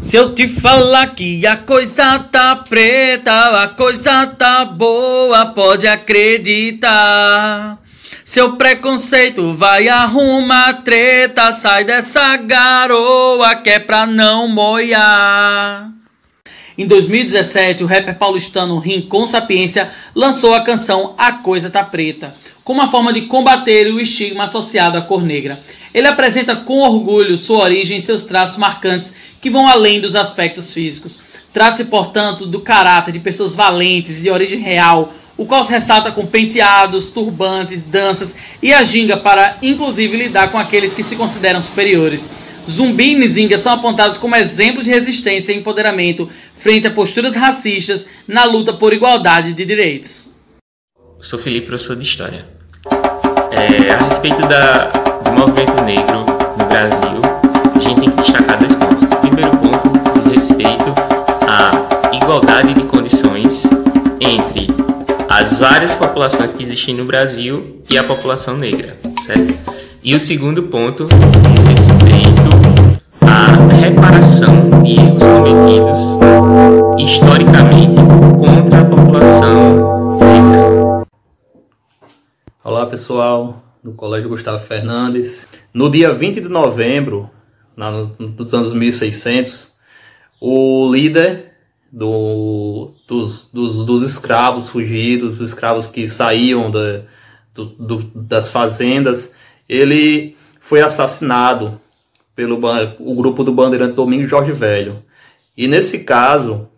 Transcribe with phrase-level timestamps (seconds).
[0.00, 7.78] Se eu te falar que a coisa tá preta, a coisa tá boa, pode acreditar.
[8.24, 15.95] Seu preconceito vai arrumar treta, sai dessa garoa que é pra não moiar.
[16.78, 22.80] Em 2017, o rapper paulistano Rincon Sapiência lançou a canção A Coisa Tá Preta, como
[22.80, 25.58] uma forma de combater o estigma associado à cor negra.
[25.94, 30.74] Ele apresenta com orgulho sua origem e seus traços marcantes que vão além dos aspectos
[30.74, 31.20] físicos.
[31.50, 36.26] Trata-se, portanto, do caráter de pessoas valentes de origem real, o qual se ressalta com
[36.26, 42.30] penteados, turbantes, danças e a ginga para, inclusive, lidar com aqueles que se consideram superiores.
[42.68, 48.08] Zumbi e Nzinga são apontados como exemplos de resistência e empoderamento frente a posturas racistas
[48.26, 50.32] na luta por igualdade de direitos.
[51.20, 52.46] Sou Felipe, professor de História.
[53.50, 54.88] É, a respeito da,
[55.22, 56.26] do movimento negro
[56.58, 57.22] no Brasil,
[57.74, 59.02] a gente tem que destacar dois pontos.
[59.02, 60.94] O primeiro ponto diz respeito
[61.48, 63.64] à igualdade de condições
[64.20, 64.68] entre
[65.30, 69.56] as várias populações que existem no Brasil e a população negra, certo?
[70.02, 72.35] E o segundo ponto diz respeito
[73.86, 76.18] reparação de erros cometidos
[76.98, 77.94] historicamente
[78.36, 81.06] contra a população negra.
[82.64, 85.46] Olá pessoal, do Colégio Gustavo Fernandes.
[85.72, 87.30] No dia 20 de novembro,
[88.18, 89.72] dos anos 1600,
[90.40, 91.52] o líder
[91.92, 97.04] do, dos, dos, dos, escravos fugidos, os escravos que saíam do,
[97.54, 99.32] do, das fazendas,
[99.68, 101.80] ele foi assassinado
[102.36, 102.60] pelo
[103.00, 105.02] o grupo do bandeirante Domingos Jorge Velho.
[105.56, 106.68] E nesse caso,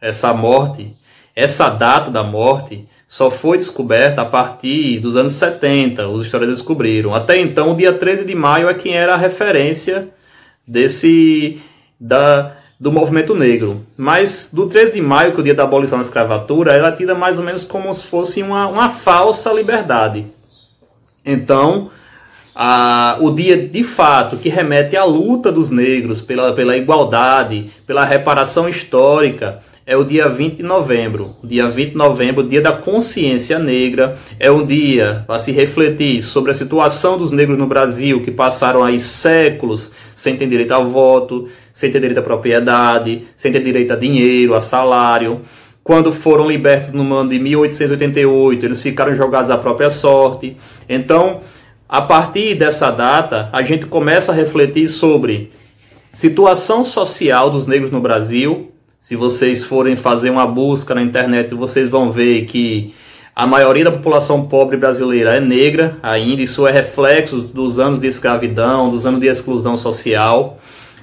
[0.00, 0.96] essa morte,
[1.34, 7.12] essa data da morte, só foi descoberta a partir dos anos 70, os historiadores descobriram.
[7.12, 10.08] Até então, o dia 13 de maio é quem era a referência
[10.66, 11.60] desse
[11.98, 13.84] da, do movimento negro.
[13.96, 16.92] Mas do 13 de maio, que é o dia da abolição da escravatura, ela é
[16.92, 20.26] tida mais ou menos como se fosse uma, uma falsa liberdade.
[21.24, 21.90] Então,
[22.54, 28.04] a, o dia de fato que remete à luta dos negros pela, pela igualdade, pela
[28.04, 31.30] reparação histórica, é o dia 20 de novembro.
[31.42, 36.22] O dia 20 de novembro, dia da consciência negra, é um dia para se refletir
[36.22, 40.88] sobre a situação dos negros no Brasil, que passaram aí séculos sem ter direito ao
[40.88, 45.42] voto, sem ter direito à propriedade, sem ter direito a dinheiro, a salário.
[45.82, 50.56] Quando foram libertos no ano de 1888, eles ficaram jogados à própria sorte.
[50.88, 51.42] Então,
[51.88, 55.50] a partir dessa data, a gente começa a refletir sobre
[56.12, 58.72] situação social dos negros no Brasil.
[58.98, 62.94] Se vocês forem fazer uma busca na internet, vocês vão ver que
[63.36, 68.06] a maioria da população pobre brasileira é negra ainda, isso é reflexo dos anos de
[68.06, 70.58] escravidão, dos anos de exclusão social.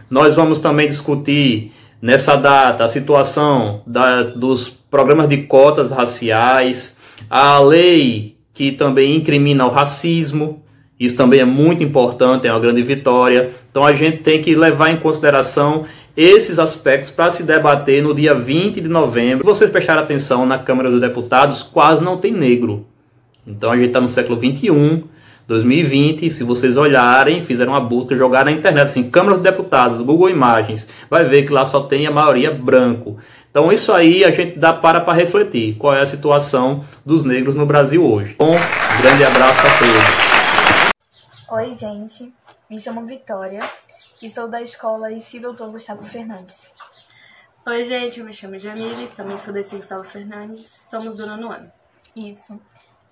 [0.10, 6.98] Nós vamos também discutir nessa data a situação da, dos programas de cotas raciais,
[7.30, 10.64] a lei que também incrimina o racismo,
[11.02, 13.50] isso também é muito importante, é uma grande vitória.
[13.72, 15.86] Então a gente tem que levar em consideração
[16.16, 19.44] esses aspectos para se debater no dia 20 de novembro.
[19.44, 22.86] Se vocês prestarem atenção na Câmara dos Deputados, quase não tem negro.
[23.48, 25.02] Então a gente está no século 21,
[25.48, 26.30] 2020.
[26.30, 30.88] Se vocês olharem, fizeram uma busca, jogar na internet assim, Câmara dos Deputados, Google Imagens,
[31.10, 33.18] vai ver que lá só tem a maioria branco.
[33.50, 37.56] Então isso aí a gente dá para para refletir qual é a situação dos negros
[37.56, 38.36] no Brasil hoje.
[38.40, 40.31] Um grande abraço a todos.
[41.54, 42.34] Oi, gente.
[42.70, 43.60] Me chamo Vitória
[44.22, 46.74] e sou da escola IC Doutor Gustavo Fernandes.
[47.68, 48.22] Oi, gente.
[48.22, 50.66] Eu me chamo Jamile, também sou da IC Gustavo Fernandes.
[50.66, 51.70] Somos do nono ano.
[52.16, 52.58] Isso.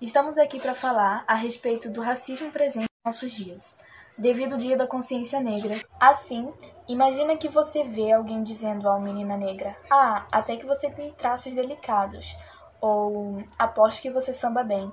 [0.00, 3.76] Estamos aqui para falar a respeito do racismo presente em nossos dias,
[4.16, 5.78] devido ao Dia da Consciência Negra.
[6.00, 6.50] Assim,
[6.88, 11.12] imagina que você vê alguém dizendo a uma menina negra: Ah, até que você tem
[11.12, 12.34] traços delicados.
[12.80, 14.90] Ou aposto que você samba bem.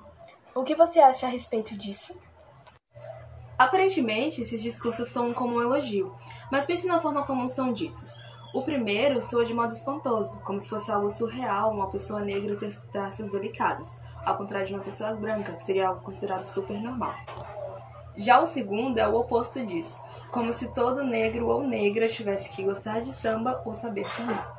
[0.54, 2.14] O que você acha a respeito disso?
[3.68, 6.14] Aparentemente, esses discursos são como um elogio,
[6.50, 8.14] mas pense na forma como são ditos.
[8.54, 12.74] O primeiro soa de modo espantoso, como se fosse algo surreal uma pessoa negra ter
[12.90, 13.94] traços delicados,
[14.24, 17.14] ao contrário de uma pessoa branca, que seria algo considerado super normal.
[18.16, 20.00] Já o segundo é o oposto disso,
[20.30, 24.50] como se todo negro ou negra tivesse que gostar de samba ou saber sambar.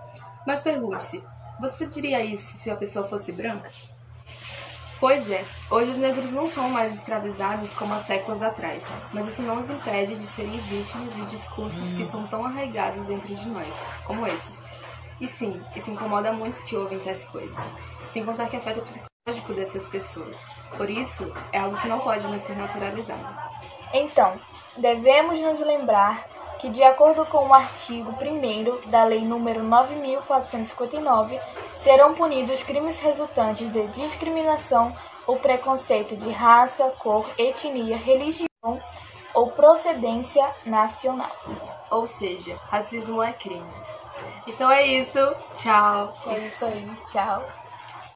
[0.46, 1.24] Mas pergunte-se,
[1.60, 3.72] você diria isso se a pessoa fosse branca?
[5.00, 9.42] Pois é, hoje os negros não são mais escravizados como há séculos atrás, mas isso
[9.44, 13.74] não os impede de serem vítimas de discursos que estão tão arraigados dentro de nós,
[14.06, 14.66] como esses.
[15.22, 17.78] E sim, isso incomoda muitos que ouvem tais coisas,
[18.10, 20.46] sem contar que afeta o psicológico dessas pessoas.
[20.76, 23.24] Por isso, é algo que não pode mais ser naturalizado.
[23.94, 24.38] Então,
[24.76, 26.26] devemos nos lembrar
[26.60, 29.68] que, de acordo com o artigo 1 da Lei nº
[30.28, 31.40] 9.459,
[31.82, 34.94] serão punidos crimes resultantes de discriminação
[35.26, 38.48] ou preconceito de raça, cor, etnia, religião
[39.34, 41.32] ou procedência nacional.
[41.90, 43.72] Ou seja, racismo é crime.
[44.48, 45.20] Então é isso.
[45.56, 46.14] Tchau.
[46.28, 46.92] É isso aí.
[47.12, 47.59] Tchau.